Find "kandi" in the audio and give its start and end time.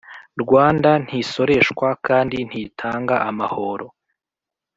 2.07-2.37